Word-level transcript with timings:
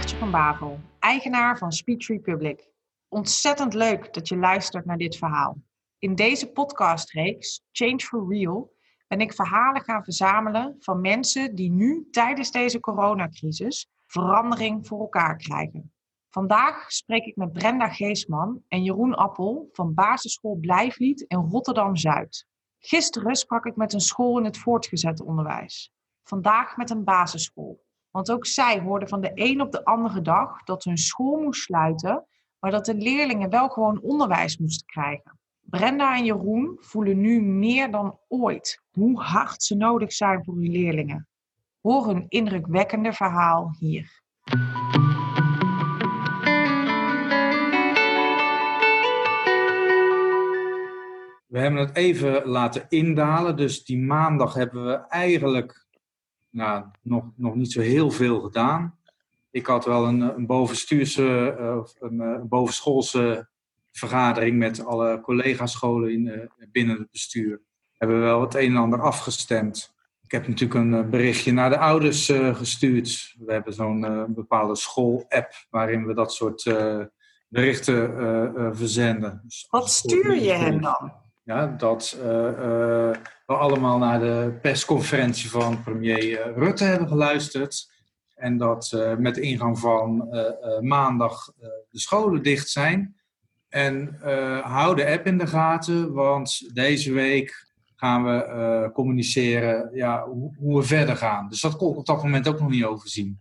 Maartje 0.00 0.18
van 0.18 0.30
Bavel, 0.30 0.80
eigenaar 0.98 1.58
van 1.58 1.72
Speech 1.72 2.06
Republic. 2.06 2.68
Ontzettend 3.08 3.74
leuk 3.74 4.14
dat 4.14 4.28
je 4.28 4.36
luistert 4.36 4.84
naar 4.84 4.96
dit 4.96 5.16
verhaal. 5.16 5.56
In 5.98 6.14
deze 6.14 6.50
podcastreeks 6.50 7.62
Change 7.72 7.98
for 7.98 8.28
Real 8.28 8.72
ben 9.08 9.20
ik 9.20 9.32
verhalen 9.32 9.82
gaan 9.82 10.04
verzamelen 10.04 10.76
van 10.78 11.00
mensen 11.00 11.54
die 11.54 11.70
nu 11.70 12.08
tijdens 12.10 12.50
deze 12.50 12.80
coronacrisis 12.80 13.88
verandering 14.06 14.86
voor 14.86 15.00
elkaar 15.00 15.36
krijgen. 15.36 15.92
Vandaag 16.30 16.92
spreek 16.92 17.24
ik 17.24 17.36
met 17.36 17.52
Brenda 17.52 17.88
Geesman 17.88 18.62
en 18.68 18.82
Jeroen 18.82 19.14
Appel 19.14 19.68
van 19.72 19.94
basisschool 19.94 20.56
Blijflied 20.60 21.20
in 21.20 21.38
Rotterdam-Zuid. 21.38 22.46
Gisteren 22.78 23.34
sprak 23.34 23.64
ik 23.66 23.76
met 23.76 23.92
een 23.92 24.00
school 24.00 24.38
in 24.38 24.44
het 24.44 24.58
voortgezet 24.58 25.20
onderwijs. 25.20 25.92
Vandaag 26.22 26.76
met 26.76 26.90
een 26.90 27.04
basisschool. 27.04 27.88
Want 28.10 28.30
ook 28.30 28.46
zij 28.46 28.80
hoorden 28.80 29.08
van 29.08 29.20
de 29.20 29.30
een 29.34 29.60
op 29.60 29.72
de 29.72 29.84
andere 29.84 30.20
dag 30.20 30.62
dat 30.62 30.84
hun 30.84 30.98
school 30.98 31.40
moest 31.42 31.62
sluiten, 31.62 32.26
maar 32.58 32.70
dat 32.70 32.84
de 32.84 32.94
leerlingen 32.94 33.50
wel 33.50 33.68
gewoon 33.68 34.00
onderwijs 34.00 34.58
moesten 34.58 34.86
krijgen. 34.86 35.38
Brenda 35.60 36.16
en 36.16 36.24
Jeroen 36.24 36.76
voelen 36.80 37.20
nu 37.20 37.42
meer 37.42 37.90
dan 37.90 38.18
ooit 38.28 38.82
hoe 38.90 39.20
hard 39.20 39.62
ze 39.62 39.76
nodig 39.76 40.12
zijn 40.12 40.44
voor 40.44 40.54
hun 40.54 40.70
leerlingen. 40.70 41.28
Hoor 41.80 42.06
hun 42.06 42.24
indrukwekkende 42.28 43.12
verhaal 43.12 43.76
hier. 43.78 44.22
We 51.46 51.58
hebben 51.58 51.80
het 51.80 51.96
even 51.96 52.48
laten 52.48 52.86
indalen, 52.88 53.56
dus 53.56 53.84
die 53.84 53.98
maandag 53.98 54.54
hebben 54.54 54.86
we 54.86 55.06
eigenlijk 55.08 55.88
nou, 56.50 56.84
nog, 57.02 57.24
nog 57.36 57.54
niet 57.54 57.72
zo 57.72 57.80
heel 57.80 58.10
veel 58.10 58.40
gedaan. 58.40 58.98
Ik 59.50 59.66
had 59.66 59.84
wel 59.84 60.06
een, 60.06 60.20
een 60.20 60.46
bovenstuurse, 60.46 61.56
uh, 61.60 61.80
een, 61.98 62.20
een, 62.20 62.48
bovenschoolse 62.48 63.48
vergadering 63.92 64.58
met 64.58 64.84
alle 64.84 65.20
collega-scholen 65.20 66.12
in, 66.12 66.26
uh, 66.26 66.66
binnen 66.72 66.98
het 66.98 67.10
bestuur. 67.10 67.60
Hebben 67.96 68.18
we 68.18 68.22
wel 68.22 68.40
het 68.40 68.54
een 68.54 68.70
en 68.70 68.76
ander 68.76 69.02
afgestemd. 69.02 69.94
Ik 70.22 70.30
heb 70.30 70.48
natuurlijk 70.48 70.80
een 70.80 71.10
berichtje 71.10 71.52
naar 71.52 71.70
de 71.70 71.78
ouders 71.78 72.28
uh, 72.28 72.56
gestuurd. 72.56 73.34
We 73.38 73.52
hebben 73.52 73.72
zo'n 73.72 74.26
bepaalde 74.34 74.76
school-app 74.76 75.66
waarin 75.70 76.06
we 76.06 76.14
dat 76.14 76.32
soort 76.32 76.62
berichten 77.48 78.76
verzenden. 78.76 79.40
Dus 79.44 79.66
Wat 79.70 79.90
stuur 79.90 80.34
je 80.34 80.52
hen 80.52 80.80
dan? 80.80 81.12
Ja, 81.50 81.66
dat 81.66 82.16
we 82.20 83.16
allemaal 83.46 83.98
naar 83.98 84.20
de 84.20 84.58
persconferentie 84.62 85.50
van 85.50 85.82
premier 85.82 86.52
Rutte 86.54 86.84
hebben 86.84 87.08
geluisterd. 87.08 87.92
En 88.34 88.56
dat 88.56 89.14
met 89.18 89.34
de 89.34 89.40
ingang 89.40 89.78
van 89.78 90.28
maandag 90.80 91.52
de 91.90 92.00
scholen 92.00 92.42
dicht 92.42 92.68
zijn. 92.68 93.16
En 93.68 94.18
hou 94.62 94.96
de 94.96 95.06
app 95.06 95.26
in 95.26 95.38
de 95.38 95.46
gaten, 95.46 96.12
want 96.12 96.74
deze 96.74 97.12
week 97.12 97.72
gaan 97.96 98.24
we 98.24 98.90
communiceren 98.92 99.90
ja, 99.94 100.24
hoe, 100.26 100.54
hoe, 100.58 100.80
we 100.80 100.86
verder 100.86 101.16
gaan. 101.16 101.48
Dus 101.48 101.60
dat 101.60 101.76
kon 101.76 101.92
ik 101.92 101.98
op 101.98 102.06
dat 102.06 102.22
moment 102.22 102.48
ook 102.48 102.60
nog 102.60 102.70
niet 102.70 102.84
overzien. 102.84 103.40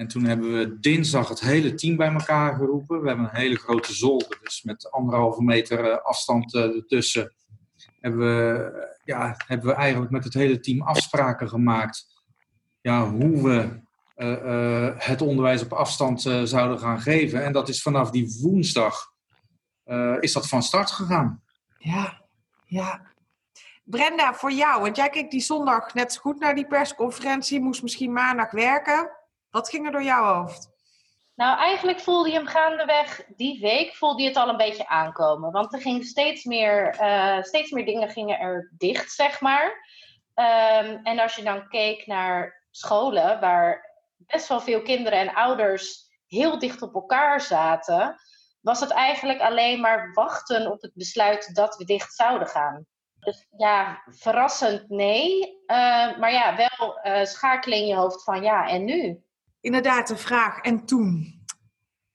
En 0.00 0.08
toen 0.08 0.24
hebben 0.24 0.52
we 0.52 0.80
dinsdag 0.80 1.28
het 1.28 1.40
hele 1.40 1.74
team 1.74 1.96
bij 1.96 2.12
elkaar 2.12 2.54
geroepen. 2.54 3.00
We 3.00 3.08
hebben 3.08 3.24
een 3.24 3.40
hele 3.40 3.56
grote 3.56 3.94
zolder, 3.94 4.38
dus 4.42 4.62
met 4.62 4.90
anderhalve 4.90 5.42
meter 5.42 6.00
afstand 6.00 6.54
ertussen. 6.54 7.34
Hebben 7.98 8.20
we, 8.20 8.96
ja, 9.04 9.34
hebben 9.46 9.66
we 9.66 9.72
eigenlijk 9.72 10.12
met 10.12 10.24
het 10.24 10.34
hele 10.34 10.60
team 10.60 10.82
afspraken 10.82 11.48
gemaakt. 11.48 12.24
Ja, 12.80 13.10
hoe 13.10 13.42
we 13.42 13.80
uh, 14.16 14.90
het 14.96 15.22
onderwijs 15.22 15.62
op 15.62 15.72
afstand 15.72 16.22
zouden 16.44 16.78
gaan 16.78 17.00
geven. 17.00 17.44
En 17.44 17.52
dat 17.52 17.68
is 17.68 17.82
vanaf 17.82 18.10
die 18.10 18.38
woensdag 18.42 19.12
is 20.20 20.32
dat 20.32 20.48
van 20.48 20.62
start 20.62 20.90
gegaan. 20.90 21.42
Ja, 21.78 22.22
ja. 22.64 23.02
Brenda, 23.84 24.34
voor 24.34 24.52
jou, 24.52 24.80
want 24.80 24.96
jij 24.96 25.08
keek 25.08 25.30
die 25.30 25.40
zondag 25.40 25.94
net 25.94 26.12
zo 26.12 26.20
goed 26.20 26.38
naar 26.40 26.54
die 26.54 26.66
persconferentie, 26.66 27.60
moest 27.60 27.82
misschien 27.82 28.12
maandag 28.12 28.50
werken. 28.50 29.18
Wat 29.50 29.68
ging 29.68 29.86
er 29.86 29.92
door 29.92 30.02
jouw 30.02 30.34
hoofd? 30.34 30.68
Nou, 31.34 31.58
eigenlijk 31.58 32.00
voelde 32.00 32.28
je 32.28 32.34
hem 32.34 32.46
gaandeweg 32.46 33.22
die 33.36 33.60
week 33.60 33.94
voelde 33.94 34.22
je 34.22 34.28
het 34.28 34.36
al 34.36 34.48
een 34.48 34.56
beetje 34.56 34.88
aankomen. 34.88 35.52
Want 35.52 35.72
er 35.72 35.80
gingen 35.80 36.04
steeds 36.04 36.44
meer, 36.44 37.00
uh, 37.00 37.42
steeds 37.42 37.70
meer 37.70 37.84
dingen 37.84 38.08
gingen 38.08 38.38
er 38.38 38.72
dicht, 38.78 39.10
zeg 39.12 39.40
maar. 39.40 39.88
Um, 40.34 41.00
en 41.02 41.18
als 41.18 41.36
je 41.36 41.42
dan 41.42 41.68
keek 41.68 42.06
naar 42.06 42.66
scholen 42.70 43.40
waar 43.40 43.96
best 44.16 44.48
wel 44.48 44.60
veel 44.60 44.82
kinderen 44.82 45.18
en 45.18 45.34
ouders 45.34 46.08
heel 46.26 46.58
dicht 46.58 46.82
op 46.82 46.94
elkaar 46.94 47.40
zaten, 47.40 48.16
was 48.60 48.80
het 48.80 48.90
eigenlijk 48.90 49.40
alleen 49.40 49.80
maar 49.80 50.12
wachten 50.12 50.70
op 50.70 50.80
het 50.80 50.94
besluit 50.94 51.54
dat 51.54 51.76
we 51.76 51.84
dicht 51.84 52.14
zouden 52.14 52.48
gaan. 52.48 52.86
Dus 53.18 53.46
ja, 53.56 54.02
verrassend 54.06 54.88
nee. 54.88 55.40
Uh, 55.66 56.18
maar 56.18 56.32
ja, 56.32 56.56
wel 56.56 57.00
uh, 57.02 57.24
schakelen 57.24 57.78
in 57.78 57.86
je 57.86 57.94
hoofd 57.94 58.24
van 58.24 58.42
ja, 58.42 58.68
en 58.68 58.84
nu? 58.84 59.22
Inderdaad, 59.60 60.08
de 60.08 60.16
vraag. 60.16 60.60
En 60.60 60.84
toen? 60.84 61.38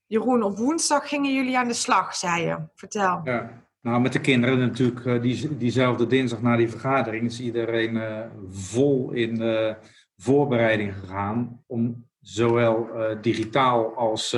Jeroen, 0.06 0.42
op 0.42 0.56
woensdag 0.56 1.08
gingen 1.08 1.34
jullie 1.34 1.58
aan 1.58 1.68
de 1.68 1.74
slag, 1.74 2.16
zei 2.16 2.44
je. 2.46 2.58
Vertel. 2.74 3.20
Ja, 3.24 3.62
nou 3.80 4.00
met 4.00 4.12
de 4.12 4.20
kinderen 4.20 4.58
natuurlijk. 4.58 5.22
Die, 5.22 5.56
diezelfde 5.56 6.06
dinsdag 6.06 6.42
na 6.42 6.56
die 6.56 6.68
vergadering 6.68 7.24
is 7.26 7.40
iedereen 7.40 7.94
uh, 7.94 8.20
vol 8.48 9.10
in 9.10 9.42
uh, 9.42 9.74
voorbereiding 10.16 10.94
gegaan. 10.94 11.62
Om 11.66 12.08
zowel 12.20 12.88
uh, 12.94 13.16
digitaal 13.20 13.94
als 13.94 14.36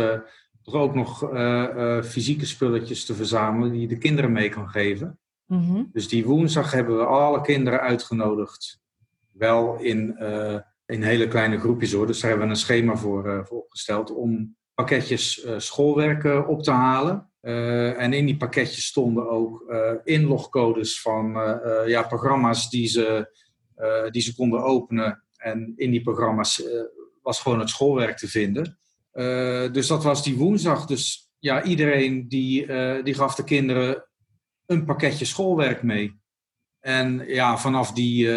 toch 0.62 0.74
ook 0.74 0.94
nog 0.94 1.18
fysieke 2.04 2.46
spulletjes 2.46 3.04
te 3.04 3.14
verzamelen 3.14 3.72
die 3.72 3.80
je 3.80 3.86
de 3.88 3.98
kinderen 3.98 4.32
mee 4.32 4.48
kan 4.48 4.68
geven. 4.68 5.18
Mm 5.46 5.64
-hmm. 5.64 5.88
Dus 5.92 6.08
die 6.08 6.26
woensdag 6.26 6.72
hebben 6.72 6.96
we 6.96 7.04
alle 7.04 7.40
kinderen 7.40 7.80
uitgenodigd. 7.80 8.80
Wel 9.32 9.78
in 9.78 10.16
in 10.88 11.02
hele 11.02 11.28
kleine 11.28 11.58
groepjes 11.58 11.92
hoor. 11.92 12.06
Dus 12.06 12.20
daar 12.20 12.30
hebben 12.30 12.48
we 12.48 12.54
een 12.54 12.60
schema 12.60 12.96
voor, 12.96 13.46
voor 13.46 13.58
opgesteld 13.58 14.10
om 14.10 14.56
pakketjes 14.74 15.44
uh, 15.44 15.58
schoolwerk 15.58 16.48
op 16.48 16.62
te 16.62 16.70
halen. 16.70 17.30
en 17.40 18.12
in 18.12 18.26
die 18.26 18.36
pakketjes 18.36 18.86
stonden 18.86 19.28
ook 19.28 19.72
inlogcodes 20.04 21.00
van 21.00 21.32
ja, 21.86 22.02
programma's 22.02 22.70
die 22.70 22.86
ze, 22.86 23.30
die 24.10 24.22
ze 24.22 24.34
konden 24.34 24.62
openen. 24.62 25.24
En 25.36 25.72
in 25.76 25.90
die 25.90 26.02
programma's 26.02 26.62
was 27.22 27.40
gewoon 27.40 27.58
het 27.58 27.68
schoolwerk 27.68 28.16
te 28.16 28.28
vinden. 28.28 28.78
dus 29.72 29.86
dat 29.86 30.02
was 30.02 30.22
die 30.22 30.36
woensdag. 30.36 30.86
Dus 30.86 31.30
ja, 31.38 31.62
iedereen 31.62 32.28
die, 32.28 32.66
die 33.02 33.14
gaf 33.14 33.34
de 33.34 33.44
kinderen 33.44 34.08
een 34.66 34.84
pakketje 34.84 35.24
schoolwerk 35.24 35.82
mee. 35.82 36.20
En 36.80 37.24
ja, 37.26 37.58
vanaf 37.58 37.92
die, 37.92 38.28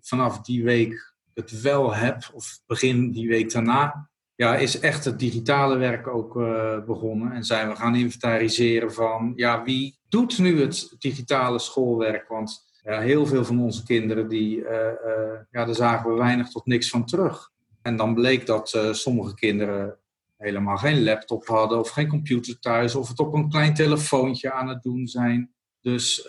vanaf 0.00 0.40
die 0.40 0.64
week 0.64 1.11
het 1.34 1.60
wel 1.60 1.94
heb, 1.94 2.30
of 2.32 2.60
begin 2.66 3.10
die 3.10 3.28
week 3.28 3.52
daarna, 3.52 4.10
ja, 4.34 4.56
is 4.56 4.80
echt 4.80 5.04
het 5.04 5.18
digitale 5.18 5.76
werk 5.76 6.06
ook 6.06 6.36
uh, 6.36 6.84
begonnen. 6.84 7.32
En 7.32 7.44
zijn 7.44 7.68
we 7.68 7.76
gaan 7.76 7.94
inventariseren 7.94 8.92
van, 8.92 9.32
ja, 9.36 9.62
wie 9.62 9.98
doet 10.08 10.38
nu 10.38 10.60
het 10.60 10.96
digitale 10.98 11.58
schoolwerk? 11.58 12.28
Want 12.28 12.70
ja, 12.82 13.00
heel 13.00 13.26
veel 13.26 13.44
van 13.44 13.60
onze 13.60 13.84
kinderen, 13.84 14.28
die, 14.28 14.56
uh, 14.56 14.70
uh, 14.70 15.38
ja, 15.50 15.64
daar 15.64 15.74
zagen 15.74 16.10
we 16.10 16.16
weinig 16.16 16.48
tot 16.48 16.66
niks 16.66 16.90
van 16.90 17.06
terug. 17.06 17.50
En 17.82 17.96
dan 17.96 18.14
bleek 18.14 18.46
dat 18.46 18.78
sommige 18.90 19.34
kinderen 19.34 19.98
helemaal 20.36 20.76
geen 20.76 21.04
laptop 21.04 21.46
hadden 21.46 21.78
of 21.78 21.88
geen 21.88 22.08
computer 22.08 22.58
thuis, 22.58 22.94
of 22.94 23.08
het 23.08 23.18
op 23.18 23.34
een 23.34 23.48
klein 23.48 23.74
telefoontje 23.74 24.52
aan 24.52 24.68
het 24.68 24.82
doen 24.82 25.06
zijn. 25.06 25.52
Dus 25.80 26.26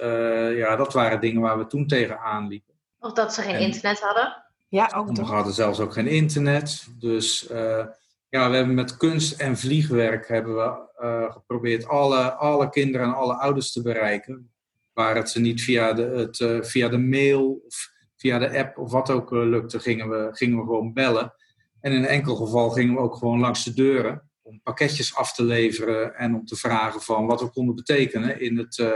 ja, 0.55 0.75
dat 0.75 0.93
waren 0.93 1.21
dingen 1.21 1.41
waar 1.41 1.57
we 1.57 1.67
toen 1.67 1.87
tegenaan 1.87 2.47
liepen. 2.47 2.73
Of 2.99 3.13
dat 3.13 3.33
ze 3.33 3.41
geen 3.41 3.59
internet 3.59 3.99
hadden? 3.99 4.43
Ja, 4.73 4.91
ook 4.95 5.15
We 5.15 5.21
hadden 5.21 5.53
zelfs 5.53 5.79
ook 5.79 5.93
geen 5.93 6.07
internet. 6.07 6.87
Dus 6.99 7.51
uh, 7.51 7.85
ja, 8.29 8.49
we 8.49 8.55
hebben 8.55 8.73
met 8.73 8.97
kunst 8.97 9.39
en 9.39 9.57
vliegwerk 9.57 10.27
hebben 10.27 10.55
we 10.55 10.89
uh, 11.01 11.31
geprobeerd 11.31 11.87
alle, 11.87 12.31
alle 12.33 12.69
kinderen 12.69 13.07
en 13.07 13.13
alle 13.13 13.33
ouders 13.33 13.71
te 13.71 13.81
bereiken. 13.81 14.51
Waar 14.93 15.15
het 15.15 15.29
ze 15.29 15.39
niet 15.39 15.61
via 15.61 15.93
de, 15.93 16.01
het, 16.01 16.39
uh, 16.39 16.61
via 16.61 16.89
de 16.89 16.97
mail 16.97 17.61
of 17.65 17.91
via 18.15 18.39
de 18.39 18.57
app 18.57 18.77
of 18.77 18.91
wat 18.91 19.09
ook 19.09 19.31
lukte, 19.31 19.79
gingen 19.79 20.09
we, 20.09 20.29
gingen 20.31 20.57
we 20.57 20.63
gewoon 20.63 20.93
bellen. 20.93 21.33
En 21.79 21.91
in 21.91 21.97
een 21.97 22.09
enkel 22.09 22.35
geval 22.35 22.69
gingen 22.69 22.93
we 22.93 22.99
ook 22.99 23.15
gewoon 23.15 23.39
langs 23.39 23.63
de 23.63 23.73
deuren 23.73 24.29
om 24.41 24.61
pakketjes 24.61 25.15
af 25.15 25.33
te 25.33 25.43
leveren 25.43 26.15
en 26.15 26.35
om 26.35 26.45
te 26.45 26.55
vragen 26.55 27.01
van 27.01 27.25
wat 27.25 27.41
we 27.41 27.49
konden 27.49 27.75
betekenen 27.75 28.41
in, 28.41 28.57
het, 28.57 28.93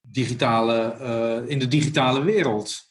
digitale, 0.00 1.44
in 1.46 1.58
de 1.58 1.68
digitale 1.68 2.24
wereld. 2.24 2.89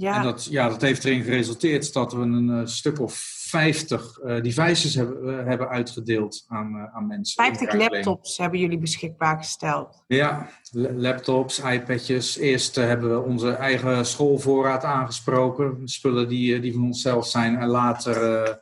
Ja. 0.00 0.16
En 0.16 0.22
dat, 0.22 0.44
ja, 0.44 0.68
dat 0.68 0.80
heeft 0.80 1.04
erin 1.04 1.22
geresulteerd 1.22 1.92
dat 1.92 2.12
we 2.12 2.20
een 2.20 2.48
uh, 2.48 2.60
stuk 2.66 3.00
of 3.00 3.14
50 3.14 4.18
uh, 4.18 4.42
devices 4.42 4.94
hebben, 4.94 5.24
uh, 5.24 5.46
hebben 5.46 5.68
uitgedeeld 5.68 6.44
aan, 6.48 6.88
aan 6.92 7.06
mensen. 7.06 7.44
50 7.44 7.72
laptops 7.72 8.38
hebben 8.38 8.58
jullie 8.58 8.78
beschikbaar 8.78 9.36
gesteld? 9.38 10.04
Ja, 10.06 10.48
laptops, 10.96 11.58
iPadjes. 11.58 12.36
Eerst 12.36 12.74
hebben 12.74 13.10
we 13.10 13.22
onze 13.28 13.50
eigen 13.50 14.06
schoolvoorraad 14.06 14.84
aangesproken. 14.84 15.88
Spullen 15.88 16.28
die, 16.28 16.60
die 16.60 16.72
van 16.72 16.84
onszelf 16.84 17.26
zijn. 17.26 17.56
En 17.56 17.68
later 17.68 18.58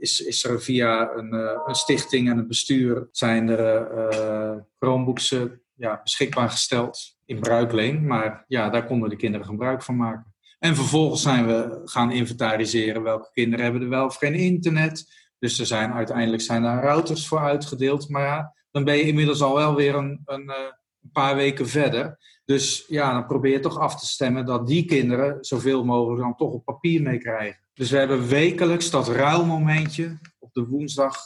is, 0.00 0.20
is 0.20 0.44
er 0.44 0.62
via 0.62 1.10
een, 1.14 1.32
een, 1.66 1.74
stichting 1.74 2.30
en 2.30 2.38
een 2.38 2.48
bestuur 2.48 3.08
zijn 3.12 3.48
er 3.48 4.66
Chromebooks 4.78 5.34
ja, 5.74 6.00
beschikbaar 6.02 6.50
gesteld 6.50 7.18
in 7.30 7.40
bruikleen. 7.40 8.06
Maar 8.06 8.44
ja, 8.48 8.70
daar 8.70 8.86
konden 8.86 9.08
de 9.08 9.16
kinderen 9.16 9.46
gebruik 9.46 9.82
van 9.82 9.96
maken. 9.96 10.34
En 10.58 10.74
vervolgens 10.74 11.22
zijn 11.22 11.46
we 11.46 11.80
gaan 11.84 12.12
inventariseren 12.12 13.02
welke 13.02 13.30
kinderen 13.32 13.64
hebben 13.64 13.82
er 13.82 13.88
wel 13.88 14.04
of 14.04 14.16
geen 14.16 14.34
internet. 14.34 15.04
Dus 15.38 15.58
er 15.58 15.66
zijn, 15.66 15.92
uiteindelijk 15.92 16.42
zijn 16.42 16.62
daar 16.62 16.82
routers 16.82 17.28
voor 17.28 17.38
uitgedeeld. 17.38 18.08
Maar 18.08 18.22
ja, 18.22 18.54
dan 18.70 18.84
ben 18.84 18.96
je 18.96 19.02
inmiddels 19.02 19.42
al 19.42 19.54
wel 19.54 19.74
weer 19.74 19.94
een, 19.94 20.20
een, 20.24 20.50
eh, 20.50 20.56
een 21.02 21.10
paar 21.12 21.36
weken 21.36 21.68
verder. 21.68 22.18
Dus 22.44 22.84
ja, 22.88 23.12
dan 23.12 23.26
probeer 23.26 23.52
je 23.52 23.60
toch 23.60 23.78
af 23.78 24.00
te 24.00 24.06
stemmen 24.06 24.46
dat 24.46 24.66
die 24.66 24.84
kinderen 24.84 25.44
zoveel 25.44 25.84
mogelijk 25.84 26.20
dan 26.20 26.36
toch 26.36 26.52
op 26.52 26.64
papier 26.64 27.02
meekrijgen. 27.02 27.60
Dus 27.74 27.90
we 27.90 27.96
hebben 27.96 28.28
wekelijks 28.28 28.90
dat 28.90 29.08
ruilmomentje 29.08 30.18
op 30.38 30.52
de 30.52 30.66
woensdag. 30.66 31.16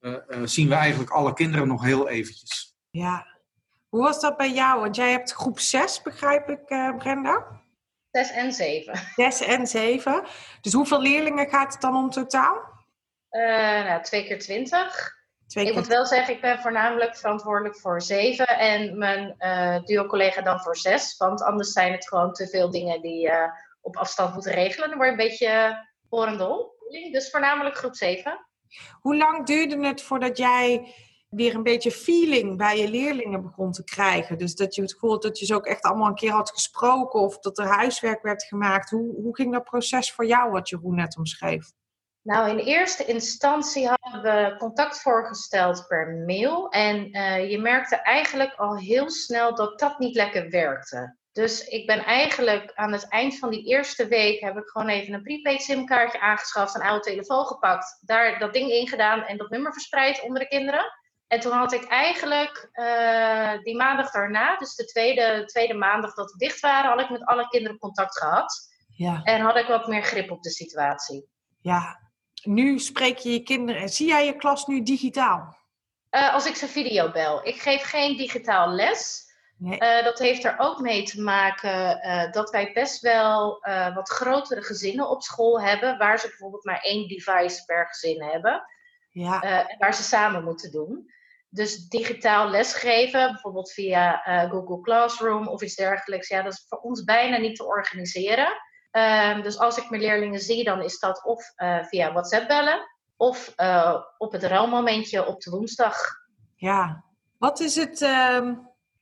Uh, 0.00 0.12
uh, 0.12 0.40
zien 0.44 0.68
we 0.68 0.74
eigenlijk 0.74 1.10
alle 1.10 1.32
kinderen 1.32 1.68
nog 1.68 1.84
heel 1.84 2.08
eventjes. 2.08 2.76
Ja, 2.90 3.33
hoe 3.94 4.02
was 4.02 4.20
dat 4.20 4.36
bij 4.36 4.50
jou? 4.50 4.80
Want 4.80 4.96
jij 4.96 5.10
hebt 5.10 5.32
groep 5.32 5.58
6, 5.58 6.02
begrijp 6.02 6.48
ik, 6.48 6.70
uh, 6.70 6.96
Brenda? 6.96 7.46
6 8.10 8.30
en 8.30 8.52
7. 8.52 8.94
6 9.14 9.40
en 9.40 9.66
7. 9.66 10.24
Dus 10.60 10.72
hoeveel 10.72 11.00
leerlingen 11.00 11.48
gaat 11.48 11.72
het 11.72 11.82
dan 11.82 11.96
om 11.96 12.10
totaal? 12.10 12.56
Uh, 13.30 13.84
nou, 13.84 14.02
twee 14.02 14.24
keer 14.24 14.38
20. 14.38 15.14
Twee 15.46 15.66
ik 15.66 15.74
moet 15.74 15.86
wel 15.86 16.06
zeggen, 16.06 16.34
ik 16.34 16.40
ben 16.40 16.58
voornamelijk 16.58 17.16
verantwoordelijk 17.16 17.76
voor 17.76 18.02
7 18.02 18.46
en 18.46 18.98
mijn 18.98 19.34
uh, 19.38 19.82
duo-collega 19.84 20.40
dan 20.42 20.60
voor 20.60 20.76
6. 20.76 21.16
Want 21.16 21.42
anders 21.42 21.72
zijn 21.72 21.92
het 21.92 22.08
gewoon 22.08 22.32
te 22.32 22.48
veel 22.48 22.70
dingen 22.70 23.00
die 23.00 23.20
je 23.20 23.50
op 23.80 23.96
afstand 23.96 24.32
moeten 24.32 24.52
regelen. 24.52 24.88
Dan 24.88 24.98
word 24.98 25.10
je 25.10 25.16
een 25.22 25.28
beetje 25.28 25.86
horendol. 26.08 26.72
Dus 27.12 27.30
voornamelijk 27.30 27.76
groep 27.76 27.94
7. 27.94 28.46
Hoe 29.00 29.16
lang 29.16 29.46
duurde 29.46 29.86
het 29.86 30.02
voordat 30.02 30.38
jij 30.38 30.94
weer 31.34 31.54
een 31.54 31.62
beetje 31.62 31.90
feeling 31.90 32.56
bij 32.56 32.78
je 32.78 32.88
leerlingen 32.88 33.42
begon 33.42 33.72
te 33.72 33.84
krijgen. 33.84 34.38
Dus 34.38 34.54
dat 34.54 34.74
je 34.74 34.82
het 34.82 34.92
gevoel 34.92 35.20
dat 35.20 35.38
je 35.38 35.46
ze 35.46 35.54
ook 35.54 35.66
echt 35.66 35.82
allemaal 35.82 36.08
een 36.08 36.14
keer 36.14 36.32
had 36.32 36.50
gesproken 36.50 37.20
of 37.20 37.38
dat 37.38 37.58
er 37.58 37.66
huiswerk 37.66 38.22
werd 38.22 38.42
gemaakt. 38.44 38.90
Hoe, 38.90 39.14
hoe 39.14 39.36
ging 39.36 39.52
dat 39.52 39.64
proces 39.64 40.12
voor 40.12 40.26
jou, 40.26 40.50
wat 40.50 40.68
Jeroen 40.68 40.94
net 40.94 41.16
omschreef? 41.16 41.72
Nou, 42.22 42.50
in 42.50 42.58
eerste 42.58 43.04
instantie 43.04 43.88
hadden 43.88 44.22
we 44.22 44.56
contact 44.58 45.00
voorgesteld 45.00 45.84
per 45.88 46.22
mail. 46.26 46.68
En 46.68 47.16
uh, 47.16 47.50
je 47.50 47.58
merkte 47.58 47.96
eigenlijk 47.96 48.54
al 48.54 48.78
heel 48.78 49.10
snel 49.10 49.54
dat 49.54 49.78
dat 49.78 49.98
niet 49.98 50.14
lekker 50.14 50.50
werkte. 50.50 51.16
Dus 51.32 51.64
ik 51.64 51.86
ben 51.86 52.04
eigenlijk 52.04 52.72
aan 52.74 52.92
het 52.92 53.08
eind 53.08 53.38
van 53.38 53.50
die 53.50 53.66
eerste 53.66 54.06
week 54.06 54.40
heb 54.40 54.56
ik 54.56 54.68
gewoon 54.68 54.88
even 54.88 55.14
een 55.14 55.22
prepaid 55.22 55.62
simkaartje 55.62 56.20
aangeschaft, 56.20 56.74
een 56.74 56.82
oude 56.82 57.04
telefoon 57.04 57.46
gepakt, 57.46 57.98
daar 58.00 58.38
dat 58.38 58.52
ding 58.52 58.70
in 58.70 58.88
gedaan 58.88 59.22
en 59.22 59.36
dat 59.36 59.50
nummer 59.50 59.72
verspreid 59.72 60.22
onder 60.22 60.38
de 60.38 60.48
kinderen. 60.48 60.84
En 61.26 61.40
toen 61.40 61.52
had 61.52 61.72
ik 61.72 61.84
eigenlijk 61.84 62.68
uh, 62.72 63.62
die 63.62 63.76
maandag 63.76 64.10
daarna, 64.10 64.56
dus 64.56 64.74
de 64.74 64.84
tweede, 64.84 65.44
tweede 65.44 65.74
maandag 65.74 66.14
dat 66.14 66.32
we 66.32 66.38
dicht 66.38 66.60
waren, 66.60 66.90
had 66.90 67.00
ik 67.00 67.10
met 67.10 67.24
alle 67.24 67.48
kinderen 67.48 67.78
contact 67.78 68.18
gehad. 68.18 68.72
Ja. 68.96 69.22
En 69.22 69.40
had 69.40 69.56
ik 69.56 69.66
wat 69.66 69.86
meer 69.86 70.02
grip 70.02 70.30
op 70.30 70.42
de 70.42 70.50
situatie. 70.50 71.28
Ja, 71.60 72.00
nu 72.42 72.78
spreek 72.78 73.18
je 73.18 73.30
je 73.30 73.42
kinderen. 73.42 73.82
en 73.82 73.88
Zie 73.88 74.08
jij 74.08 74.26
je 74.26 74.36
klas 74.36 74.66
nu 74.66 74.82
digitaal? 74.82 75.56
Uh, 76.10 76.34
als 76.34 76.46
ik 76.46 76.54
ze 76.54 76.68
video 76.68 77.10
bel. 77.10 77.46
Ik 77.46 77.60
geef 77.60 77.82
geen 77.82 78.16
digitaal 78.16 78.68
les. 78.68 79.22
Nee. 79.58 79.80
Uh, 79.80 80.04
dat 80.04 80.18
heeft 80.18 80.44
er 80.44 80.54
ook 80.58 80.80
mee 80.80 81.02
te 81.02 81.20
maken 81.20 82.06
uh, 82.06 82.32
dat 82.32 82.50
wij 82.50 82.72
best 82.72 83.00
wel 83.00 83.58
wat 83.94 84.08
grotere 84.08 84.62
gezinnen 84.62 85.08
op 85.08 85.22
school 85.22 85.60
hebben, 85.60 85.98
waar 85.98 86.18
ze 86.18 86.28
bijvoorbeeld 86.28 86.64
maar 86.64 86.80
één 86.80 87.08
device 87.08 87.64
per 87.64 87.86
gezin 87.86 88.22
hebben. 88.22 88.64
Ja. 89.14 89.66
waar 89.78 89.94
ze 89.94 90.02
samen 90.02 90.44
moeten 90.44 90.70
doen. 90.70 91.12
Dus 91.48 91.88
digitaal 91.88 92.50
lesgeven, 92.50 93.32
bijvoorbeeld 93.32 93.72
via 93.72 94.28
uh, 94.28 94.50
Google 94.50 94.80
Classroom 94.80 95.48
of 95.48 95.62
iets 95.62 95.74
dergelijks, 95.74 96.28
ja, 96.28 96.42
dat 96.42 96.52
is 96.52 96.64
voor 96.68 96.78
ons 96.78 97.04
bijna 97.04 97.36
niet 97.36 97.56
te 97.56 97.64
organiseren. 97.64 98.48
Um, 98.90 99.42
dus 99.42 99.58
als 99.58 99.76
ik 99.76 99.90
mijn 99.90 100.02
leerlingen 100.02 100.40
zie, 100.40 100.64
dan 100.64 100.82
is 100.82 100.98
dat 100.98 101.24
of 101.24 101.52
uh, 101.56 101.84
via 101.84 102.12
WhatsApp 102.12 102.48
bellen 102.48 102.88
of 103.16 103.52
uh, 103.56 104.00
op 104.18 104.32
het 104.32 104.42
ruilmomentje 104.42 105.26
op 105.26 105.40
de 105.40 105.50
woensdag. 105.50 105.96
Ja, 106.54 107.04
wat 107.38 107.60
is 107.60 107.76
het 107.76 108.00
uh, 108.00 108.52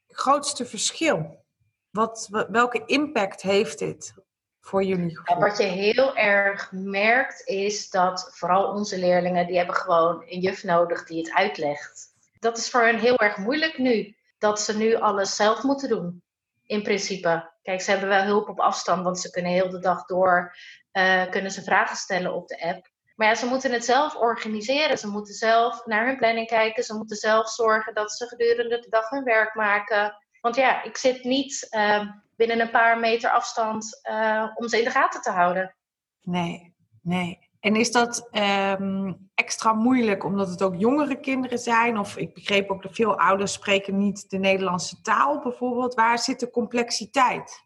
grootste 0.09 0.67
verschil? 0.67 1.45
Wat, 1.91 2.29
welke 2.51 2.83
impact 2.85 3.43
heeft 3.43 3.79
dit 3.79 4.15
voor 4.63 4.83
jullie? 4.85 5.21
Ja, 5.25 5.39
wat 5.39 5.59
je 5.59 5.65
heel 5.65 6.17
erg 6.17 6.73
merkt 6.73 7.47
is 7.47 7.91
dat 7.91 8.31
vooral 8.33 8.73
onze 8.73 8.99
leerlingen, 8.99 9.47
die 9.47 9.57
hebben 9.57 9.75
gewoon 9.75 10.23
een 10.27 10.41
juf 10.41 10.65
nodig 10.65 11.05
die 11.05 11.19
het 11.19 11.33
uitlegt 11.35 12.11
dat 12.43 12.59
is 12.59 12.71
voor 12.71 12.81
hen 12.81 12.99
heel 12.99 13.19
erg 13.19 13.37
moeilijk 13.37 13.79
nu. 13.79 14.17
Dat 14.39 14.61
ze 14.61 14.77
nu 14.77 14.95
alles 14.95 15.37
zelf 15.37 15.63
moeten 15.63 15.89
doen. 15.89 16.23
In 16.67 16.83
principe. 16.83 17.51
Kijk, 17.63 17.81
ze 17.81 17.91
hebben 17.91 18.09
wel 18.09 18.23
hulp 18.23 18.49
op 18.49 18.61
afstand, 18.61 19.05
want 19.05 19.19
ze 19.19 19.31
kunnen 19.31 19.53
heel 19.53 19.71
de 19.71 19.79
dag 19.79 20.07
door 20.07 20.57
uh, 20.93 21.31
kunnen 21.31 21.51
ze 21.51 21.63
vragen 21.63 21.97
stellen 21.97 22.35
op 22.35 22.49
de 22.49 22.61
app. 22.61 22.91
Maar 23.17 23.29
ja, 23.29 23.35
ze 23.35 23.47
moeten 23.47 23.73
het 23.73 23.85
zelf 23.85 24.17
organiseren. 24.17 24.99
Ze 24.99 25.09
moeten 25.09 25.35
zelf 25.35 25.87
naar 25.87 26.07
hun 26.07 26.17
planning 26.17 26.47
kijken. 26.47 26.85
Ze 26.85 26.95
moeten 26.95 27.17
zelf 27.17 27.49
zorgen 27.51 27.95
dat 27.95 28.13
ze 28.13 28.27
gedurende 28.27 28.79
de 28.79 28.89
dag 28.89 29.11
hun 29.11 29.25
werk 29.25 29.55
maken. 29.55 30.17
Want 30.43 30.57
ja, 30.57 30.83
ik 30.83 30.97
zit 30.97 31.25
niet 31.25 31.67
uh, 31.71 32.11
binnen 32.37 32.61
een 32.61 32.71
paar 32.71 32.99
meter 32.99 33.31
afstand 33.31 34.01
uh, 34.11 34.51
om 34.55 34.69
ze 34.69 34.79
in 34.79 34.85
de 34.85 34.91
gaten 34.91 35.21
te 35.21 35.31
houden. 35.31 35.75
Nee, 36.23 36.75
nee. 37.03 37.51
En 37.61 37.77
is 37.77 37.93
dat 37.93 38.29
um, 38.33 39.31
extra 39.35 39.73
moeilijk 39.73 40.25
omdat 40.25 40.49
het 40.49 40.63
ook 40.63 40.75
jongere 40.77 41.21
kinderen 41.21 41.59
zijn? 41.59 41.99
Of 41.99 42.17
ik 42.17 42.35
begreep 42.35 42.71
ook 42.71 42.83
dat 42.83 42.95
veel 42.95 43.19
ouders 43.19 43.53
spreken 43.53 43.99
niet 43.99 44.31
de 44.31 44.39
Nederlandse 44.39 45.01
taal 45.01 45.41
bijvoorbeeld. 45.43 45.95
Waar 45.95 46.19
zit 46.19 46.41
de 46.41 46.51
complexiteit? 46.51 47.65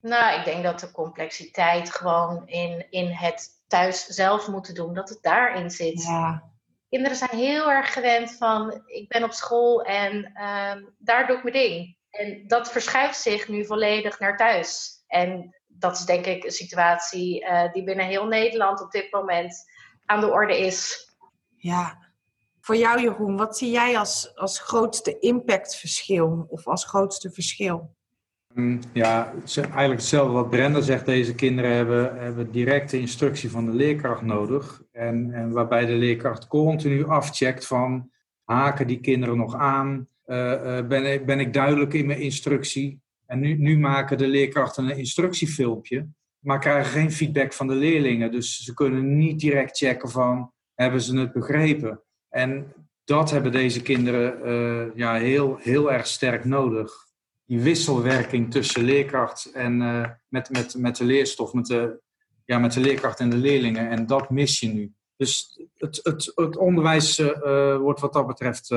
Nou, 0.00 0.38
ik 0.38 0.44
denk 0.44 0.62
dat 0.62 0.80
de 0.80 0.90
complexiteit 0.90 1.90
gewoon 1.90 2.46
in, 2.46 2.86
in 2.90 3.10
het 3.10 3.48
thuis 3.68 4.06
zelf 4.06 4.48
moeten 4.48 4.74
doen, 4.74 4.94
dat 4.94 5.08
het 5.08 5.22
daarin 5.22 5.70
zit. 5.70 6.02
Ja. 6.02 6.42
Kinderen 6.88 7.16
zijn 7.16 7.38
heel 7.38 7.70
erg 7.70 7.92
gewend 7.92 8.32
van 8.32 8.82
ik 8.86 9.08
ben 9.08 9.24
op 9.24 9.32
school 9.32 9.82
en 9.82 10.14
um, 10.16 10.94
daar 10.98 11.26
doe 11.26 11.36
ik 11.36 11.42
mijn 11.42 11.54
ding. 11.54 11.96
En 12.10 12.44
dat 12.46 12.72
verschuift 12.72 13.20
zich 13.20 13.48
nu 13.48 13.66
volledig 13.66 14.20
naar 14.20 14.36
thuis. 14.36 15.02
En 15.06 15.56
dat 15.66 15.96
is 15.96 16.04
denk 16.04 16.26
ik 16.26 16.44
een 16.44 16.50
situatie 16.50 17.44
uh, 17.44 17.72
die 17.72 17.84
binnen 17.84 18.06
heel 18.06 18.26
Nederland 18.26 18.82
op 18.82 18.90
dit 18.90 19.12
moment 19.12 19.54
aan 20.04 20.20
de 20.20 20.30
orde 20.30 20.58
is. 20.58 21.10
Ja, 21.56 22.08
voor 22.60 22.76
jou 22.76 23.00
Jeroen, 23.00 23.36
wat 23.36 23.58
zie 23.58 23.70
jij 23.70 23.98
als, 23.98 24.32
als 24.34 24.60
grootste 24.60 25.18
impactverschil 25.18 26.46
of 26.48 26.66
als 26.66 26.84
grootste 26.84 27.30
verschil? 27.30 27.96
Mm, 28.54 28.80
ja, 28.92 29.32
eigenlijk 29.54 30.00
hetzelfde 30.00 30.32
wat 30.32 30.50
Brenda 30.50 30.80
zegt. 30.80 31.06
Deze 31.06 31.34
kinderen 31.34 31.72
hebben, 31.72 32.18
hebben 32.18 32.50
directe 32.50 32.98
instructie 32.98 33.50
van 33.50 33.64
de 33.64 33.72
leerkracht 33.72 34.22
nodig. 34.22 34.82
En, 34.92 35.32
en 35.32 35.52
waarbij 35.52 35.86
de 35.86 35.92
leerkracht 35.92 36.46
continu 36.46 37.06
afcheckt 37.06 37.66
van 37.66 38.10
haken 38.44 38.86
die 38.86 39.00
kinderen 39.00 39.36
nog 39.36 39.54
aan? 39.54 40.08
Uh, 40.28 40.36
uh, 40.36 40.86
ben, 40.86 41.12
ik, 41.12 41.26
ben 41.26 41.40
ik 41.40 41.52
duidelijk 41.52 41.94
in 41.94 42.06
mijn 42.06 42.20
instructie? 42.20 43.00
En 43.26 43.40
nu, 43.40 43.54
nu 43.54 43.78
maken 43.78 44.18
de 44.18 44.26
leerkrachten 44.26 44.84
een 44.84 44.96
instructiefilmpje, 44.96 46.08
maar 46.38 46.58
krijgen 46.58 46.92
geen 46.92 47.12
feedback 47.12 47.52
van 47.52 47.66
de 47.66 47.74
leerlingen. 47.74 48.30
Dus 48.30 48.56
ze 48.56 48.74
kunnen 48.74 49.16
niet 49.16 49.40
direct 49.40 49.76
checken 49.76 50.08
van, 50.08 50.52
hebben 50.74 51.00
ze 51.00 51.18
het 51.18 51.32
begrepen? 51.32 52.02
En 52.28 52.72
dat 53.04 53.30
hebben 53.30 53.52
deze 53.52 53.82
kinderen 53.82 54.38
uh, 54.44 54.96
ja, 54.96 55.14
heel, 55.14 55.56
heel 55.60 55.92
erg 55.92 56.06
sterk 56.06 56.44
nodig. 56.44 56.92
Die 57.44 57.60
wisselwerking 57.60 58.50
tussen 58.50 58.84
leerkracht 58.84 59.50
en 59.52 59.76
met, 60.28 60.50
met, 60.50 60.74
met 60.78 60.96
de 60.96 61.04
leerstof, 61.04 61.52
met 61.52 61.66
de, 61.66 62.00
ja, 62.44 62.58
met 62.58 62.72
de 62.72 62.80
leerkracht 62.80 63.20
en 63.20 63.30
de 63.30 63.36
leerlingen. 63.36 63.90
En 63.90 64.06
dat 64.06 64.30
mis 64.30 64.60
je 64.60 64.68
nu. 64.68 64.92
Dus 65.16 65.60
het, 65.76 66.00
het, 66.02 66.32
het 66.34 66.56
onderwijs 66.56 67.22
wordt 67.78 68.00
wat 68.00 68.12
dat 68.12 68.26
betreft 68.26 68.74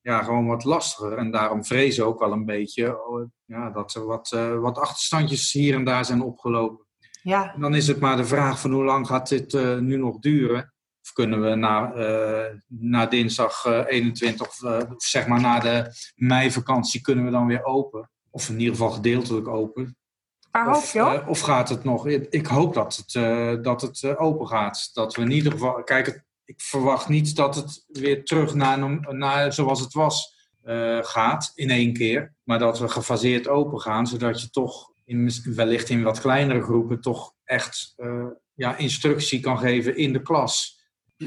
ja, 0.00 0.22
gewoon 0.22 0.46
wat 0.46 0.64
lastiger. 0.64 1.18
En 1.18 1.30
daarom 1.30 1.64
vrezen 1.64 2.06
ook 2.06 2.18
wel 2.18 2.32
een 2.32 2.44
beetje 2.44 3.06
oh, 3.06 3.30
ja, 3.44 3.70
dat 3.70 3.94
er 3.94 4.06
wat, 4.06 4.32
uh, 4.34 4.58
wat 4.58 4.78
achterstandjes 4.78 5.52
hier 5.52 5.74
en 5.74 5.84
daar 5.84 6.04
zijn 6.04 6.22
opgelopen. 6.22 6.86
Ja. 7.22 7.54
En 7.54 7.60
dan 7.60 7.74
is 7.74 7.86
het 7.86 8.00
maar 8.00 8.16
de 8.16 8.24
vraag 8.24 8.60
van 8.60 8.72
hoe 8.72 8.84
lang 8.84 9.06
gaat 9.06 9.28
dit 9.28 9.52
uh, 9.52 9.78
nu 9.78 9.96
nog 9.96 10.18
duren? 10.18 10.72
Of 11.02 11.12
kunnen 11.12 11.42
we 11.42 11.54
na, 11.54 11.94
uh, 11.94 12.54
na 12.66 13.06
dinsdag 13.06 13.64
21 13.64 14.46
of 14.46 15.02
zeg 15.02 15.26
maar 15.26 15.40
na 15.40 15.58
de 15.58 15.92
meivakantie 16.14 17.00
kunnen 17.00 17.24
we 17.24 17.30
dan 17.30 17.46
weer 17.46 17.64
open? 17.64 18.10
Of 18.30 18.48
in 18.48 18.58
ieder 18.58 18.74
geval 18.74 18.90
gedeeltelijk 18.90 19.48
open. 19.48 19.96
Waar 20.50 20.68
of, 20.68 20.92
hoop 20.92 21.12
je 21.12 21.26
of 21.26 21.40
gaat 21.40 21.68
het 21.68 21.84
nog? 21.84 22.06
Ik 22.08 22.46
hoop 22.46 22.74
dat 22.74 22.96
het, 22.96 23.12
dat 23.64 23.80
het 23.80 24.16
open 24.18 24.46
gaat. 24.46 24.90
Dat 24.92 25.14
we 25.14 25.22
in 25.22 25.30
ieder 25.30 25.52
geval... 25.52 25.84
Kijk, 25.84 26.24
ik 26.48 26.60
verwacht 26.60 27.08
niet 27.08 27.36
dat 27.36 27.54
het 27.54 27.84
weer 27.88 28.24
terug 28.24 28.54
naar, 28.54 29.00
naar 29.14 29.52
zoals 29.52 29.80
het 29.80 29.92
was 29.92 30.36
uh, 30.64 30.98
gaat 31.02 31.52
in 31.54 31.70
één 31.70 31.92
keer. 31.92 32.34
Maar 32.42 32.58
dat 32.58 32.78
we 32.78 32.88
gefaseerd 32.88 33.48
open 33.48 33.80
gaan, 33.80 34.06
zodat 34.06 34.40
je 34.40 34.50
toch 34.50 34.92
in, 35.04 35.30
wellicht 35.44 35.88
in 35.88 36.02
wat 36.02 36.20
kleinere 36.20 36.62
groepen 36.62 37.00
toch 37.00 37.34
echt 37.44 37.94
uh, 37.96 38.26
ja, 38.54 38.76
instructie 38.76 39.40
kan 39.40 39.58
geven 39.58 39.96
in 39.96 40.12
de 40.12 40.22
klas. 40.22 40.80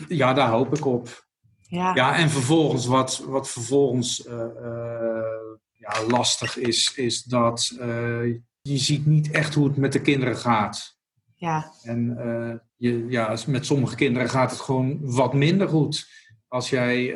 Ja, 0.08 0.34
daar 0.34 0.50
hoop 0.50 0.76
ik 0.76 0.86
op. 0.86 1.28
Ja, 1.60 1.96
ja 1.96 2.16
en 2.16 2.30
vervolgens, 2.30 2.86
wat, 2.86 3.18
wat 3.18 3.50
vervolgens 3.50 4.26
uh, 4.26 4.46
ja, 5.72 6.04
lastig 6.08 6.58
is, 6.58 6.94
is 6.96 7.24
dat 7.24 7.74
je 8.62 8.78
ziet 8.78 9.06
niet 9.06 9.32
echt 9.32 9.54
hoe 9.54 9.68
het 9.68 9.78
met 9.78 9.94
de 9.94 10.02
kinderen 10.02 10.38
gaat. 10.38 10.98
Ja. 11.36 11.72
En 11.84 12.18
je, 12.82 13.06
ja, 13.10 13.38
met 13.48 13.66
sommige 13.66 13.96
kinderen 13.96 14.30
gaat 14.30 14.52
het 14.52 14.60
gewoon 14.60 15.00
wat 15.02 15.34
minder 15.34 15.68
goed. 15.68 16.10
Als 16.48 16.70
jij 16.70 17.14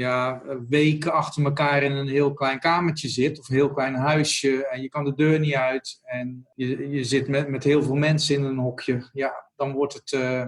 ja, 0.00 0.42
weken 0.68 1.12
achter 1.12 1.44
elkaar 1.44 1.82
in 1.82 1.92
een 1.92 2.08
heel 2.08 2.32
klein 2.32 2.58
kamertje 2.58 3.08
zit, 3.08 3.38
of 3.38 3.48
een 3.48 3.54
heel 3.54 3.72
klein 3.72 3.94
huisje, 3.94 4.66
en 4.66 4.82
je 4.82 4.88
kan 4.88 5.04
de 5.04 5.14
deur 5.14 5.38
niet 5.38 5.54
uit, 5.54 6.00
en 6.02 6.46
je, 6.54 6.90
je 6.90 7.04
zit 7.04 7.28
met, 7.28 7.48
met 7.48 7.64
heel 7.64 7.82
veel 7.82 7.94
mensen 7.94 8.34
in 8.34 8.44
een 8.44 8.58
hokje, 8.58 9.08
ja, 9.12 9.50
dan 9.56 9.72
wordt, 9.72 9.94
het, 9.94 10.12
uh, 10.12 10.46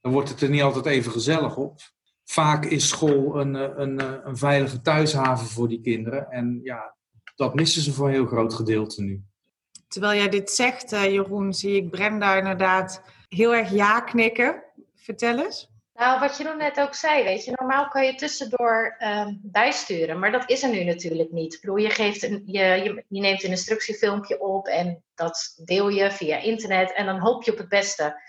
dan 0.00 0.12
wordt 0.12 0.28
het 0.28 0.40
er 0.40 0.50
niet 0.50 0.62
altijd 0.62 0.86
even 0.86 1.12
gezellig 1.12 1.56
op. 1.56 1.80
Vaak 2.24 2.64
is 2.64 2.88
school 2.88 3.40
een, 3.40 3.56
eh, 3.56 3.70
een, 3.76 3.98
eh, 4.00 4.12
een 4.24 4.36
veilige 4.36 4.80
thuishaven 4.80 5.46
voor 5.46 5.68
die 5.68 5.80
kinderen, 5.80 6.30
en 6.30 6.60
ja, 6.62 6.94
dat 7.34 7.54
missen 7.54 7.82
ze 7.82 7.92
voor 7.92 8.06
een 8.06 8.12
heel 8.12 8.26
groot 8.26 8.54
gedeelte 8.54 9.02
nu. 9.02 9.22
Terwijl 9.88 10.18
jij 10.18 10.28
dit 10.28 10.50
zegt, 10.50 10.90
Jeroen, 10.90 11.54
zie 11.54 11.76
ik 11.76 11.90
Brenda 11.90 12.36
inderdaad 12.36 13.02
heel 13.28 13.54
erg 13.54 13.70
ja 13.70 14.00
knikken. 14.00 14.62
Vertel 14.94 15.38
eens. 15.38 15.74
Nou, 15.96 16.20
wat 16.20 16.36
je 16.36 16.54
net 16.58 16.80
ook 16.80 16.94
zei, 16.94 17.24
weet 17.24 17.44
je, 17.44 17.52
normaal 17.54 17.88
kan 17.88 18.04
je 18.04 18.14
tussendoor 18.14 18.96
um, 18.98 19.40
bijsturen, 19.42 20.18
maar 20.18 20.32
dat 20.32 20.50
is 20.50 20.62
er 20.62 20.68
nu 20.68 20.84
natuurlijk 20.84 21.32
niet. 21.32 21.54
Ik 21.54 21.60
bedoel, 21.60 21.76
je, 21.76 21.90
geeft 21.90 22.22
een, 22.22 22.42
je, 22.46 22.62
je, 23.08 23.20
neemt 23.20 23.44
een 23.44 23.50
instructiefilmpje 23.50 24.40
op 24.40 24.66
en 24.66 25.02
dat 25.14 25.62
deel 25.64 25.88
je 25.88 26.10
via 26.10 26.36
internet 26.36 26.92
en 26.92 27.06
dan 27.06 27.18
hoop 27.18 27.42
je 27.42 27.52
op 27.52 27.58
het 27.58 27.68
beste. 27.68 28.22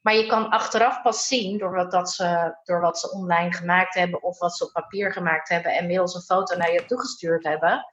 Maar 0.00 0.14
je 0.14 0.26
kan 0.26 0.48
achteraf 0.48 1.02
pas 1.02 1.26
zien, 1.26 1.58
door 1.58 1.74
wat, 1.74 1.90
dat 1.90 2.10
ze, 2.10 2.56
door 2.64 2.80
wat 2.80 2.98
ze 2.98 3.12
online 3.12 3.52
gemaakt 3.52 3.94
hebben 3.94 4.22
of 4.22 4.38
wat 4.38 4.56
ze 4.56 4.64
op 4.64 4.72
papier 4.72 5.12
gemaakt 5.12 5.48
hebben 5.48 5.72
en 5.72 5.86
middels 5.86 6.14
een 6.14 6.20
foto 6.20 6.56
naar 6.56 6.72
je 6.72 6.84
toegestuurd 6.84 7.44
hebben, 7.44 7.86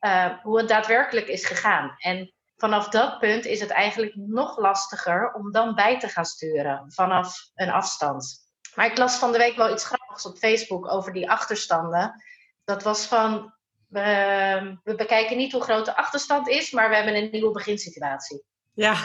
uh, 0.00 0.38
hoe 0.42 0.58
het 0.58 0.68
daadwerkelijk 0.68 1.26
is 1.26 1.46
gegaan. 1.46 1.94
En 1.98 2.32
vanaf 2.60 2.88
dat 2.88 3.18
punt 3.18 3.44
is 3.44 3.60
het 3.60 3.70
eigenlijk 3.70 4.14
nog 4.14 4.58
lastiger 4.58 5.32
om 5.32 5.52
dan 5.52 5.74
bij 5.74 5.98
te 5.98 6.08
gaan 6.08 6.24
sturen 6.24 6.92
vanaf 6.92 7.34
een 7.54 7.70
afstand. 7.70 8.48
Maar 8.74 8.86
ik 8.86 8.98
las 8.98 9.16
van 9.16 9.32
de 9.32 9.38
week 9.38 9.56
wel 9.56 9.72
iets 9.72 9.84
grappigs 9.84 10.26
op 10.26 10.38
Facebook 10.38 10.92
over 10.92 11.12
die 11.12 11.30
achterstanden. 11.30 12.22
Dat 12.64 12.82
was 12.82 13.06
van, 13.06 13.54
we, 13.88 14.78
bekijken 14.82 15.36
niet 15.36 15.52
hoe 15.52 15.62
groot 15.62 15.84
de 15.84 15.96
achterstand 15.96 16.48
is, 16.48 16.70
maar 16.70 16.88
we 16.88 16.94
hebben 16.94 17.16
een 17.16 17.30
nieuwe 17.30 17.52
beginsituatie. 17.52 18.44
Ja, 18.72 18.96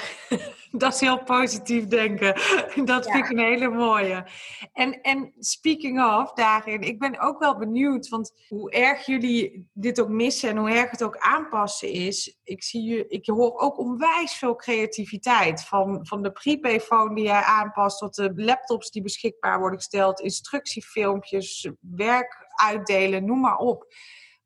dat 0.84 0.94
is 0.94 1.00
heel 1.00 1.24
positief 1.24 1.88
denken. 1.88 2.34
Dat 2.86 3.12
vind 3.12 3.26
ik 3.26 3.30
een 3.30 3.40
hele 3.40 3.70
mooie. 3.70 4.26
En, 4.74 5.02
en 5.02 5.34
speaking 5.40 6.04
of 6.04 6.34
daarin, 6.34 6.82
ik 6.82 7.00
ben 7.00 7.20
ook 7.20 7.40
wel 7.40 7.58
benieuwd, 7.58 8.10
want 8.10 8.34
hoe 8.48 8.72
erg 8.72 9.06
jullie 9.06 9.70
dit 9.74 10.02
ook 10.02 10.10
missen 10.10 10.50
en 10.50 10.58
hoe 10.58 10.70
erg 10.70 10.92
het 10.92 11.04
ook 11.04 11.18
aanpassen 11.18 11.90
is. 11.90 12.38
Ik, 12.44 12.64
zie, 12.64 13.08
ik 13.08 13.26
hoor 13.26 13.60
ook 13.60 13.78
onwijs 13.78 14.34
veel 14.34 14.56
creativiteit. 14.56 15.64
Van, 15.66 16.06
van 16.08 16.24
de 16.24 16.32
prepayphone 16.32 17.16
die 17.16 17.24
jij 17.24 17.42
aanpast 17.42 18.00
tot 18.00 18.16
de 18.16 18.34
laptops 18.36 18.92
die 18.92 19.02
beschikbaar 19.02 19.60
worden 19.60 19.80
gesteld, 19.80 20.20
instructiefilmpjes, 20.20 21.70
werk 21.80 22.48
uitdelen, 22.56 23.26
noem 23.26 23.40
maar 23.40 23.58
op. 23.58 23.94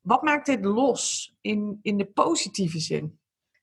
Wat 0.01 0.23
maakt 0.23 0.45
dit 0.45 0.65
los 0.65 1.33
in, 1.41 1.79
in 1.81 1.97
de 1.97 2.05
positieve 2.05 2.79
zin? 2.79 3.18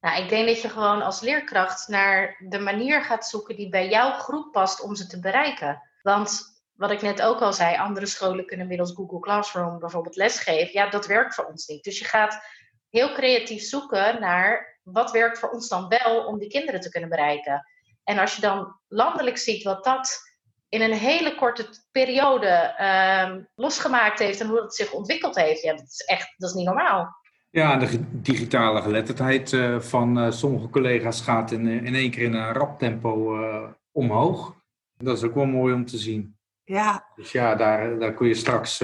Nou, 0.06 0.22
ik 0.22 0.28
denk 0.28 0.46
dat 0.46 0.60
je 0.60 0.68
gewoon 0.68 1.02
als 1.02 1.20
leerkracht 1.20 1.88
naar 1.88 2.36
de 2.48 2.58
manier 2.58 3.02
gaat 3.02 3.26
zoeken 3.26 3.56
die 3.56 3.68
bij 3.68 3.88
jouw 3.88 4.12
groep 4.12 4.52
past 4.52 4.80
om 4.80 4.94
ze 4.94 5.06
te 5.06 5.20
bereiken. 5.20 5.82
Want 6.02 6.42
wat 6.72 6.90
ik 6.90 7.02
net 7.02 7.22
ook 7.22 7.40
al 7.40 7.52
zei, 7.52 7.76
andere 7.76 8.06
scholen 8.06 8.46
kunnen 8.46 8.66
middels 8.66 8.92
Google 8.92 9.20
Classroom 9.20 9.78
bijvoorbeeld 9.78 10.16
lesgeven. 10.16 10.72
Ja, 10.72 10.90
dat 10.90 11.06
werkt 11.06 11.34
voor 11.34 11.44
ons 11.44 11.66
niet. 11.66 11.84
Dus 11.84 11.98
je 11.98 12.04
gaat 12.04 12.40
heel 12.90 13.12
creatief 13.12 13.62
zoeken 13.62 14.20
naar 14.20 14.78
wat 14.82 15.10
werkt 15.10 15.38
voor 15.38 15.50
ons 15.50 15.68
dan 15.68 15.88
wel 15.88 16.24
om 16.24 16.38
die 16.38 16.48
kinderen 16.48 16.80
te 16.80 16.90
kunnen 16.90 17.08
bereiken. 17.08 17.66
En 18.04 18.18
als 18.18 18.34
je 18.34 18.40
dan 18.40 18.80
landelijk 18.88 19.38
ziet 19.38 19.62
wat 19.62 19.84
dat 19.84 20.18
in 20.68 20.80
een 20.80 20.94
hele 20.94 21.34
korte 21.34 21.68
periode 21.90 22.74
ehm, 22.76 23.42
losgemaakt 23.54 24.18
heeft 24.18 24.40
en 24.40 24.46
hoe 24.46 24.60
het 24.60 24.74
zich 24.74 24.92
ontwikkeld 24.92 25.36
heeft, 25.36 25.62
ja, 25.62 25.72
dat 25.72 25.86
is 25.86 26.04
echt 26.04 26.34
dat 26.36 26.48
is 26.48 26.54
niet 26.54 26.66
normaal. 26.66 27.24
Ja, 27.56 27.76
de 27.76 28.00
digitale 28.10 28.82
geletterdheid 28.82 29.52
uh, 29.52 29.80
van 29.80 30.18
uh, 30.18 30.30
sommige 30.30 30.68
collega's 30.68 31.20
gaat 31.20 31.50
in, 31.50 31.66
in 31.66 31.94
één 31.94 32.10
keer 32.10 32.22
in 32.22 32.34
een 32.34 32.52
rap 32.52 32.78
tempo 32.78 33.38
omhoog. 33.92 34.54
Dat 34.96 35.16
is 35.16 35.24
ook 35.24 35.34
wel 35.34 35.46
mooi 35.46 35.74
om 35.74 35.86
te 35.86 35.98
zien. 35.98 36.36
Ja. 36.64 37.06
Dus 37.14 37.32
ja, 37.32 37.54
daar, 37.54 37.98
daar 37.98 38.14
kun 38.14 38.28
je 38.28 38.34
straks, 38.34 38.82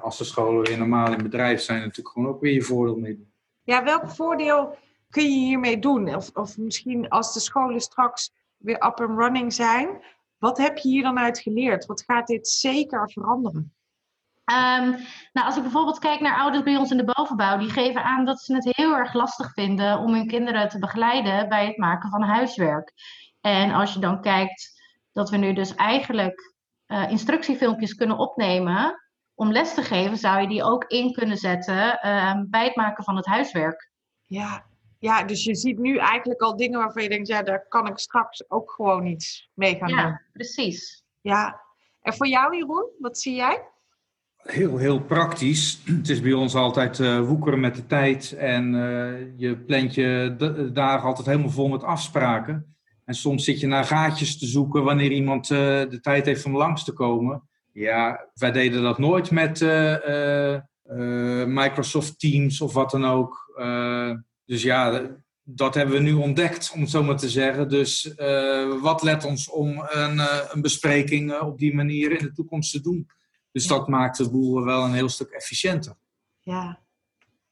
als 0.00 0.18
de 0.18 0.24
scholen 0.24 0.64
weer 0.64 0.78
normaal 0.78 1.12
in 1.12 1.22
bedrijf 1.22 1.60
zijn, 1.60 1.78
natuurlijk 1.78 2.08
gewoon 2.08 2.28
ook 2.28 2.40
weer 2.40 2.52
je 2.52 2.62
voordeel 2.62 2.96
mee 2.96 3.16
doen. 3.16 3.32
Ja, 3.62 3.84
welk 3.84 4.08
voordeel 4.08 4.76
kun 5.10 5.22
je 5.22 5.46
hiermee 5.46 5.78
doen? 5.78 6.14
Of, 6.14 6.30
of 6.34 6.58
misschien 6.58 7.08
als 7.08 7.34
de 7.34 7.40
scholen 7.40 7.80
straks 7.80 8.32
weer 8.56 8.76
up 8.76 9.00
and 9.00 9.18
running 9.18 9.52
zijn, 9.52 9.88
wat 10.38 10.58
heb 10.58 10.78
je 10.78 10.88
hier 10.88 11.02
dan 11.02 11.18
uit 11.18 11.38
geleerd? 11.38 11.86
Wat 11.86 12.02
gaat 12.06 12.26
dit 12.26 12.48
zeker 12.48 13.10
veranderen? 13.10 13.74
Um, 14.52 14.90
nou, 15.32 15.46
als 15.46 15.56
ik 15.56 15.62
bijvoorbeeld 15.62 15.98
kijk 15.98 16.20
naar 16.20 16.38
ouders 16.38 16.62
bij 16.62 16.76
ons 16.76 16.90
in 16.90 16.96
de 16.96 17.12
bovenbouw, 17.14 17.58
die 17.58 17.70
geven 17.70 18.04
aan 18.04 18.24
dat 18.24 18.40
ze 18.40 18.54
het 18.54 18.76
heel 18.76 18.96
erg 18.96 19.12
lastig 19.12 19.52
vinden 19.52 19.98
om 19.98 20.14
hun 20.14 20.26
kinderen 20.26 20.68
te 20.68 20.78
begeleiden 20.78 21.48
bij 21.48 21.66
het 21.66 21.76
maken 21.76 22.10
van 22.10 22.22
huiswerk. 22.22 22.92
En 23.40 23.70
als 23.70 23.92
je 23.94 24.00
dan 24.00 24.20
kijkt 24.20 24.82
dat 25.12 25.30
we 25.30 25.36
nu 25.36 25.52
dus 25.52 25.74
eigenlijk 25.74 26.54
uh, 26.86 27.10
instructiefilmpjes 27.10 27.94
kunnen 27.94 28.18
opnemen 28.18 29.02
om 29.34 29.52
les 29.52 29.74
te 29.74 29.82
geven, 29.82 30.16
zou 30.16 30.40
je 30.40 30.48
die 30.48 30.62
ook 30.62 30.84
in 30.84 31.12
kunnen 31.12 31.36
zetten 31.36 31.98
uh, 32.04 32.40
bij 32.46 32.64
het 32.64 32.76
maken 32.76 33.04
van 33.04 33.16
het 33.16 33.26
huiswerk. 33.26 33.90
Ja. 34.26 34.66
ja, 34.98 35.22
dus 35.22 35.44
je 35.44 35.54
ziet 35.54 35.78
nu 35.78 35.96
eigenlijk 35.96 36.40
al 36.40 36.56
dingen 36.56 36.78
waarvan 36.78 37.02
je 37.02 37.08
denkt, 37.08 37.28
ja, 37.28 37.42
daar 37.42 37.68
kan 37.68 37.86
ik 37.86 37.98
straks 37.98 38.50
ook 38.50 38.70
gewoon 38.70 39.06
iets 39.06 39.50
mee 39.54 39.76
gaan 39.76 39.88
ja, 39.88 40.02
doen. 40.02 40.10
Ja, 40.10 40.22
precies. 40.32 41.04
Ja, 41.20 41.60
en 42.00 42.14
voor 42.14 42.26
jou 42.26 42.56
Jeroen, 42.56 42.90
wat 42.98 43.18
zie 43.18 43.34
jij? 43.34 43.72
Heel, 44.44 44.76
heel 44.76 45.00
praktisch. 45.00 45.80
Het 45.84 46.08
is 46.08 46.20
bij 46.20 46.32
ons 46.32 46.54
altijd 46.54 46.98
uh, 46.98 47.20
woekeren 47.20 47.60
met 47.60 47.74
de 47.74 47.86
tijd 47.86 48.32
en 48.32 48.74
uh, 48.74 49.12
je 49.36 49.56
plant 49.56 49.94
je 49.94 50.70
dagen 50.72 51.08
altijd 51.08 51.26
helemaal 51.26 51.50
vol 51.50 51.68
met 51.68 51.82
afspraken. 51.82 52.76
En 53.04 53.14
soms 53.14 53.44
zit 53.44 53.60
je 53.60 53.66
naar 53.66 53.84
gaatjes 53.84 54.38
te 54.38 54.46
zoeken 54.46 54.84
wanneer 54.84 55.10
iemand 55.10 55.50
uh, 55.50 55.58
de 55.58 55.98
tijd 56.00 56.26
heeft 56.26 56.44
om 56.44 56.56
langs 56.56 56.84
te 56.84 56.92
komen. 56.92 57.48
Ja, 57.72 58.28
wij 58.34 58.52
deden 58.52 58.82
dat 58.82 58.98
nooit 58.98 59.30
met 59.30 59.60
Microsoft 61.46 62.18
Teams 62.18 62.60
of 62.60 62.72
wat 62.72 62.90
dan 62.90 63.04
ook. 63.04 63.54
dus 64.44 64.62
ja, 64.62 65.02
dat 65.42 65.74
hebben 65.74 65.94
we 65.94 66.00
nu 66.00 66.12
ontdekt, 66.12 66.72
om 66.74 66.80
het 66.80 66.90
zo 66.90 67.02
maar 67.02 67.16
te 67.16 67.28
zeggen. 67.28 67.68
Dus 67.68 68.14
wat 68.80 69.02
let 69.02 69.24
ons 69.24 69.50
om 69.50 69.86
een, 69.88 70.20
een 70.52 70.60
bespreking 70.60 71.40
op 71.40 71.58
die 71.58 71.74
manier 71.74 72.10
in 72.10 72.24
de 72.24 72.32
toekomst 72.32 72.72
te 72.72 72.80
doen? 72.80 73.06
Dus 73.54 73.66
dat 73.66 73.88
maakt 73.88 74.16
de 74.16 74.30
boel 74.30 74.64
wel 74.64 74.84
een 74.84 74.92
heel 74.92 75.08
stuk 75.08 75.30
efficiënter. 75.30 75.96
Ja. 76.40 76.78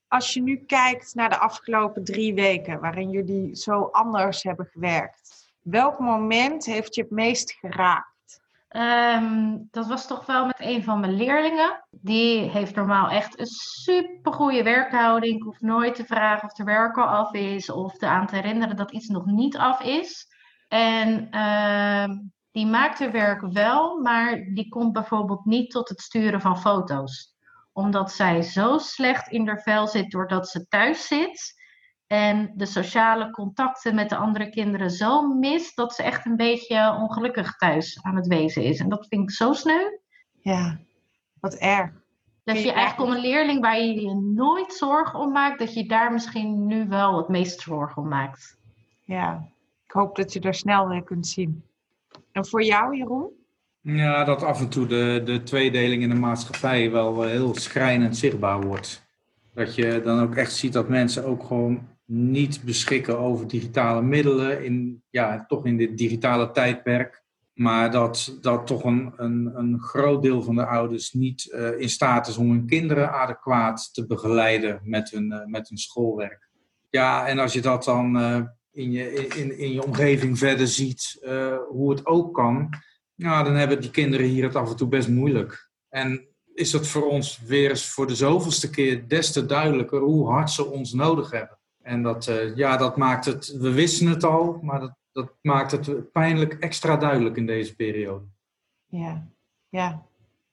Als 0.09 0.35
je 0.35 0.43
nu 0.43 0.57
kijkt 0.57 1.15
naar 1.15 1.29
de 1.29 1.39
afgelopen 1.39 2.05
drie 2.05 2.35
weken, 2.35 2.81
waarin 2.81 3.11
jullie 3.11 3.57
zo 3.57 3.83
anders 3.83 4.43
hebben 4.43 4.67
gewerkt, 4.67 5.53
welk 5.61 5.99
moment 5.99 6.65
heeft 6.65 6.95
je 6.95 7.03
het 7.03 7.11
meest 7.11 7.53
geraakt? 7.53 8.41
Um, 8.69 9.69
dat 9.71 9.87
was 9.87 10.07
toch 10.07 10.27
wel 10.27 10.47
met 10.47 10.61
een 10.61 10.85
van 10.85 11.01
mijn 11.01 11.17
leerlingen. 11.17 11.85
Die 11.91 12.51
heeft 12.51 12.75
normaal 12.75 13.09
echt 13.09 13.41
een 13.41 13.47
super 13.47 14.33
goede 14.33 14.63
werkhouding. 14.63 15.37
Ik 15.37 15.43
hoef 15.43 15.61
nooit 15.61 15.95
te 15.95 16.05
vragen 16.05 16.49
of 16.49 16.55
de 16.55 16.65
werk 16.65 16.97
al 16.97 17.07
af 17.07 17.33
is 17.33 17.71
of 17.71 17.97
te 17.97 18.07
aan 18.07 18.27
te 18.27 18.35
herinneren 18.35 18.77
dat 18.77 18.93
iets 18.93 19.09
nog 19.09 19.27
niet 19.27 19.57
af 19.57 19.83
is. 19.83 20.27
En 20.69 21.29
uh, 21.31 22.17
die 22.53 22.67
maakt 22.67 22.99
haar 22.99 23.13
werk 23.13 23.41
wel, 23.41 24.01
maar 24.01 24.45
die 24.55 24.69
komt 24.69 24.93
bijvoorbeeld 24.93 25.45
niet 25.45 25.71
tot 25.71 25.89
het 25.89 26.01
sturen 26.01 26.41
van 26.41 26.61
foto's. 26.61 27.37
Omdat 27.73 28.13
zij 28.13 28.43
zo 28.43 28.79
slecht 28.79 29.29
in 29.29 29.47
haar 29.47 29.61
vel 29.63 29.87
zit 29.87 30.11
doordat 30.11 30.49
ze 30.49 30.69
thuis 30.69 31.07
zit. 31.07 31.61
En 32.07 32.53
de 32.55 32.67
sociale 32.67 33.31
contacten 33.31 33.95
met 33.95 34.09
de 34.09 34.17
andere 34.17 34.49
kinderen 34.49 34.91
zo 34.91 35.23
mist 35.23 35.77
dat 35.77 35.95
ze 35.95 36.03
echt 36.03 36.27
een 36.27 36.37
beetje 36.37 36.97
ongelukkig 37.01 37.57
thuis 37.57 38.03
aan 38.03 38.17
het 38.17 38.27
wezen 38.27 38.63
is. 38.63 38.81
En 38.81 38.89
dat 38.89 39.07
vind 39.07 39.23
ik 39.23 39.31
zo 39.31 39.53
sneu. 39.53 39.83
Ja, 40.41 40.79
wat 41.41 41.55
erg. 41.55 41.91
Dat 42.45 42.63
je 42.63 42.73
eigenlijk 42.73 43.11
om 43.11 43.17
een 43.17 43.23
leerling 43.23 43.61
waar 43.61 43.81
je 43.81 44.01
je 44.01 44.15
nooit 44.15 44.73
zorgen 44.73 45.19
om 45.19 45.33
maakt, 45.33 45.59
dat 45.59 45.75
je 45.75 45.87
daar 45.87 46.13
misschien 46.13 46.67
nu 46.67 46.89
wel 46.89 47.17
het 47.17 47.29
meest 47.29 47.61
zorgen 47.61 48.03
om 48.03 48.09
maakt. 48.09 48.59
Ja, 49.03 49.49
ik 49.85 49.93
hoop 49.93 50.17
dat 50.17 50.33
je 50.33 50.41
er 50.41 50.55
snel 50.55 50.89
weer 50.89 51.03
kunt 51.03 51.27
zien. 51.27 51.65
En 52.33 52.47
voor 52.47 52.63
jou, 52.63 52.97
Jeroen? 52.97 53.31
Ja, 53.81 54.25
dat 54.25 54.43
af 54.43 54.61
en 54.61 54.69
toe 54.69 54.87
de, 54.87 55.23
de 55.25 55.43
tweedeling 55.43 56.03
in 56.03 56.09
de 56.09 56.15
maatschappij 56.15 56.91
wel 56.91 57.23
heel 57.23 57.55
schrijnend 57.55 58.17
zichtbaar 58.17 58.61
wordt. 58.61 59.07
Dat 59.55 59.75
je 59.75 60.01
dan 60.05 60.21
ook 60.21 60.35
echt 60.35 60.53
ziet 60.53 60.73
dat 60.73 60.89
mensen 60.89 61.25
ook 61.25 61.45
gewoon 61.45 61.89
niet 62.05 62.63
beschikken 62.65 63.19
over 63.19 63.49
digitale 63.49 64.03
middelen, 64.03 64.65
in, 64.65 65.03
ja, 65.11 65.45
toch 65.47 65.67
in 65.67 65.77
dit 65.77 65.99
digitale 65.99 66.51
tijdperk. 66.51 67.23
Maar 67.53 67.91
dat, 67.91 68.39
dat 68.41 68.67
toch 68.67 68.85
een, 68.85 69.13
een, 69.17 69.51
een 69.55 69.81
groot 69.81 70.23
deel 70.23 70.43
van 70.43 70.55
de 70.55 70.67
ouders 70.67 71.13
niet 71.13 71.53
uh, 71.55 71.81
in 71.81 71.89
staat 71.89 72.29
is 72.29 72.37
om 72.37 72.51
hun 72.51 72.67
kinderen 72.67 73.13
adequaat 73.13 73.95
te 73.95 74.07
begeleiden 74.07 74.81
met 74.85 75.11
hun, 75.11 75.33
uh, 75.33 75.45
met 75.45 75.69
hun 75.69 75.79
schoolwerk. 75.79 76.49
Ja, 76.91 77.27
en 77.27 77.39
als 77.39 77.53
je 77.53 77.61
dat 77.61 77.85
dan 77.85 78.17
in, 78.73 78.91
je, 78.91 79.27
in, 79.27 79.59
in 79.59 79.73
je 79.73 79.85
omgeving 79.85 80.39
verder 80.39 80.67
ziet, 80.67 81.19
hoe 81.69 81.91
het 81.91 82.07
ook 82.07 82.35
kan, 82.35 82.69
nou, 83.15 83.45
dan 83.45 83.55
hebben 83.55 83.81
die 83.81 83.91
kinderen 83.91 84.27
hier 84.27 84.45
het 84.45 84.57
af 84.57 84.71
en 84.71 84.77
toe 84.77 84.89
best 84.89 85.09
moeilijk. 85.09 85.71
En 85.89 86.27
is 86.55 86.73
het 86.73 86.87
voor 86.89 87.09
ons 87.09 87.41
weer 87.41 87.71
eens 87.71 87.89
voor 87.89 88.07
de 88.07 88.15
zoveelste 88.15 88.71
keer 88.71 89.09
des 89.09 89.33
te 89.33 89.47
duidelijker 89.47 90.01
hoe 90.01 90.29
hard 90.29 90.51
ze 90.51 90.67
ons 90.67 90.93
nodig 90.93 91.31
hebben. 91.31 91.59
En 91.83 92.03
dat, 92.03 92.27
uh, 92.27 92.57
ja, 92.57 92.77
dat 92.77 92.97
maakt 92.97 93.25
het, 93.25 93.47
we 93.47 93.73
wisten 93.73 94.07
het 94.07 94.25
al, 94.25 94.59
maar 94.63 94.81
dat, 94.81 94.95
dat 95.13 95.33
maakt 95.41 95.71
het 95.71 96.13
pijnlijk 96.13 96.55
extra 96.55 96.97
duidelijk 96.97 97.37
in 97.37 97.47
deze 97.47 97.77
periode. 97.77 98.25
Ja, 98.87 99.29
ja. 99.69 100.07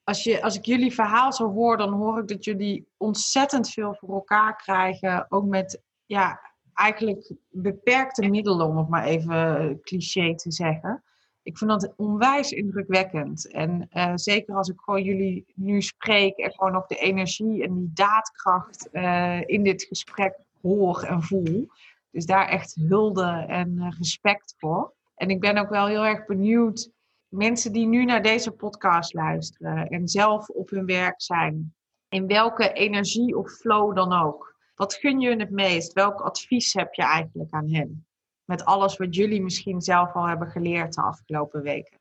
Als, 0.04 0.24
je, 0.24 0.42
als 0.42 0.56
ik 0.56 0.66
jullie 0.66 0.94
verhaal 0.94 1.34
zo 1.34 1.52
hoor, 1.52 1.78
dan 1.78 1.94
hoor 1.94 2.20
ik 2.20 2.28
dat 2.28 2.44
jullie 2.44 2.88
ontzettend 2.98 3.70
veel 3.70 3.96
voor 4.00 4.14
elkaar 4.14 4.56
krijgen. 4.56 5.26
Ook 5.30 5.46
met 5.46 5.82
ja, 6.06 6.49
eigenlijk 6.80 7.34
beperkte 7.50 8.30
middelen, 8.30 8.68
om 8.68 8.78
het 8.78 8.90
maar 8.90 9.06
even 9.06 9.80
cliché 9.82 10.36
te 10.36 10.52
zeggen 10.52 11.04
ik 11.50 11.58
vind 11.58 11.70
dat 11.70 11.94
onwijs 11.96 12.52
indrukwekkend. 12.52 13.52
En 13.52 13.90
uh, 13.94 14.12
zeker 14.16 14.56
als 14.56 14.70
ik 14.70 14.80
gewoon 14.80 15.04
jullie 15.04 15.46
nu 15.56 15.82
spreek 15.82 16.38
en 16.38 16.52
gewoon 16.52 16.72
nog 16.72 16.88
de 16.88 16.96
energie 16.96 17.64
en 17.64 17.76
die 17.76 17.92
daadkracht 17.94 18.90
uh, 18.92 19.42
in 19.46 19.64
dit 19.64 19.84
gesprek 19.84 20.38
hoor 20.62 21.04
en 21.04 21.24
voel. 21.24 21.68
Dus 22.12 22.26
daar 22.26 22.48
echt 22.48 22.76
hulde 22.88 23.46
en 23.48 23.96
respect 23.98 24.56
voor. 24.58 24.94
En 25.16 25.30
ik 25.30 25.40
ben 25.40 25.58
ook 25.58 25.70
wel 25.70 25.88
heel 25.88 26.06
erg 26.06 26.26
benieuwd, 26.26 26.92
mensen 27.28 27.72
die 27.72 27.86
nu 27.86 28.06
naar 28.06 28.22
deze 28.24 28.52
podcast 28.52 29.14
luisteren 29.14 29.88
en 29.88 30.08
zelf 30.08 30.50
op 30.50 30.70
hun 30.70 30.86
werk 30.86 31.22
zijn, 31.22 31.74
in 32.10 32.28
welke 32.28 32.74
energie 32.74 33.38
of 33.38 33.52
flow 33.52 33.96
dan 33.96 34.14
ook. 34.14 34.56
Wat 34.80 34.94
gun 34.94 35.20
je 35.20 35.36
het 35.36 35.52
meest? 35.52 35.94
Welk 35.94 36.22
advies 36.22 36.74
heb 36.74 36.94
je 36.94 37.04
eigenlijk 37.04 37.52
aan 37.52 37.74
hen? 37.74 38.04
met 38.50 38.66
alles 38.66 38.98
wat 38.98 39.16
jullie 39.16 39.42
misschien 39.42 39.82
zelf 39.82 40.14
al 40.14 40.28
hebben 40.28 40.48
geleerd 40.48 40.94
de 40.94 41.02
afgelopen 41.02 41.62
weken? 41.62 42.00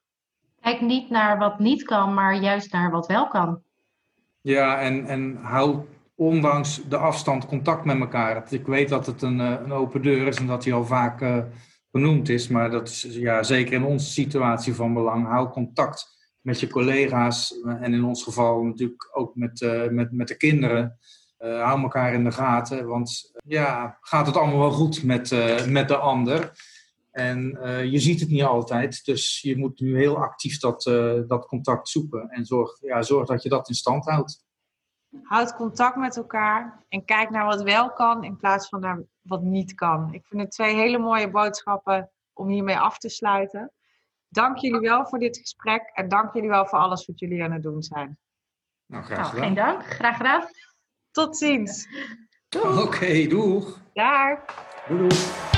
Kijk 0.60 0.80
niet 0.80 1.10
naar 1.10 1.38
wat 1.38 1.58
niet 1.58 1.82
kan, 1.82 2.14
maar 2.14 2.34
juist 2.34 2.72
naar 2.72 2.90
wat 2.90 3.06
wel 3.06 3.28
kan. 3.28 3.62
Ja, 4.40 4.80
en, 4.80 5.06
en 5.06 5.36
hou 5.36 5.80
ondanks 6.14 6.88
de 6.88 6.96
afstand 6.96 7.46
contact 7.46 7.84
met 7.84 8.00
elkaar. 8.00 8.52
Ik 8.52 8.66
weet 8.66 8.88
dat 8.88 9.06
het 9.06 9.22
een, 9.22 9.40
eh, 9.40 9.56
een 9.64 9.72
open 9.72 10.02
deur 10.02 10.26
is 10.26 10.36
en 10.36 10.46
dat 10.46 10.62
die 10.62 10.74
al 10.74 10.84
vaak 10.84 11.20
uh, 11.20 11.38
benoemd 11.90 12.28
is, 12.28 12.48
maar 12.48 12.70
dat 12.70 12.88
is 12.88 13.02
ja, 13.02 13.42
zeker 13.42 13.72
in 13.72 13.84
onze 13.84 14.10
situatie 14.10 14.74
van 14.74 14.94
belang. 14.94 15.26
Hou 15.26 15.48
contact 15.48 16.16
met 16.40 16.60
je 16.60 16.68
collega's 16.68 17.60
en 17.80 17.94
in 17.94 18.04
ons 18.04 18.22
geval 18.22 18.62
natuurlijk 18.62 19.10
ook 19.12 19.34
met, 19.34 19.60
uh, 19.60 19.88
met, 19.88 20.12
met 20.12 20.28
de 20.28 20.36
kinderen. 20.36 20.98
Uh, 21.38 21.62
hou 21.62 21.82
elkaar 21.82 22.12
in 22.12 22.24
de 22.24 22.32
gaten, 22.32 22.86
want 22.86 23.32
ja, 23.44 23.98
gaat 24.00 24.26
het 24.26 24.36
allemaal 24.36 24.58
wel 24.58 24.70
goed 24.70 25.02
met, 25.04 25.30
uh, 25.30 25.66
met 25.66 25.88
de 25.88 25.96
ander? 25.96 26.52
En 27.10 27.58
uh, 27.62 27.84
je 27.84 27.98
ziet 27.98 28.20
het 28.20 28.28
niet 28.28 28.42
altijd, 28.42 29.04
dus 29.04 29.40
je 29.40 29.56
moet 29.56 29.80
nu 29.80 29.96
heel 29.96 30.16
actief 30.16 30.58
dat, 30.58 30.82
dat 31.28 31.46
contact 31.46 31.88
zoeken 31.88 32.28
en 32.28 32.44
zorg, 32.44 32.80
ja, 32.80 33.02
zorg 33.02 33.26
dat 33.26 33.42
je 33.42 33.48
dat 33.48 33.68
in 33.68 33.74
stand 33.74 34.04
houdt. 34.04 34.46
Houd 35.22 35.54
contact 35.54 35.96
met 35.96 36.16
elkaar 36.16 36.84
en 36.88 37.04
kijk 37.04 37.30
naar 37.30 37.44
wat 37.44 37.62
wel 37.62 37.92
kan 37.92 38.24
in 38.24 38.36
plaats 38.36 38.68
van 38.68 38.80
naar 38.80 39.02
wat 39.20 39.42
niet 39.42 39.74
kan. 39.74 40.14
Ik 40.14 40.26
vind 40.26 40.40
het 40.40 40.50
twee 40.50 40.74
hele 40.74 40.98
mooie 40.98 41.30
boodschappen 41.30 42.10
om 42.32 42.48
hiermee 42.48 42.78
af 42.78 42.98
te 42.98 43.08
sluiten. 43.08 43.72
Dank 44.28 44.58
jullie 44.58 44.80
wel 44.80 45.06
voor 45.06 45.18
dit 45.18 45.38
gesprek 45.38 45.90
en 45.94 46.08
dank 46.08 46.34
jullie 46.34 46.48
wel 46.48 46.66
voor 46.66 46.78
alles 46.78 47.06
wat 47.06 47.18
jullie 47.18 47.42
aan 47.42 47.52
het 47.52 47.62
doen 47.62 47.82
zijn. 47.82 48.18
Nou, 48.86 49.04
graag 49.04 49.18
nou, 49.18 49.28
gedaan. 49.28 49.44
geen 49.44 49.54
dank. 49.54 49.84
Graag 49.84 50.16
gedaan. 50.16 50.44
Tot 51.18 51.36
ziens. 51.36 51.88
Oké, 52.56 52.68
okay, 52.68 53.26
doeg. 53.26 53.80
Dag. 53.92 54.38
Doei 54.88 55.08
doei. 55.08 55.57